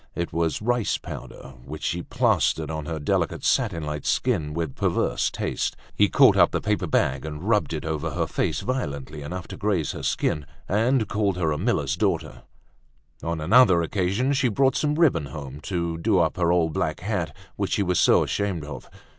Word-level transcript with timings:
It 0.15 0.33
was 0.33 0.63
rice 0.63 0.97
powder, 0.97 1.53
which 1.63 1.83
she 1.83 2.01
plastered 2.01 2.71
on 2.71 2.87
her 2.87 2.97
delicate 2.97 3.43
satin 3.43 3.83
like 3.83 4.03
skin 4.03 4.51
with 4.55 4.75
perverse 4.75 5.29
taste. 5.29 5.75
He 5.95 6.09
caught 6.09 6.35
up 6.35 6.49
the 6.49 6.59
paper 6.59 6.87
bag 6.87 7.23
and 7.23 7.43
rubbed 7.47 7.71
it 7.71 7.85
over 7.85 8.09
her 8.09 8.25
face 8.25 8.61
violently 8.61 9.21
enough 9.21 9.47
to 9.49 9.57
graze 9.57 9.91
her 9.91 10.01
skin 10.01 10.47
and 10.67 11.07
called 11.07 11.37
her 11.37 11.51
a 11.51 11.59
miller's 11.59 11.95
daughter. 11.95 12.41
On 13.21 13.39
another 13.39 13.83
occasion 13.83 14.33
she 14.33 14.49
brought 14.49 14.75
some 14.75 14.95
ribbon 14.95 15.27
home, 15.27 15.59
to 15.65 15.99
do 15.99 16.17
up 16.17 16.35
her 16.35 16.51
old 16.51 16.73
black 16.73 17.01
hat 17.01 17.37
which 17.55 17.73
she 17.73 17.83
was 17.83 17.99
so 17.99 18.23
ashamed 18.23 18.65
of. 18.65 18.89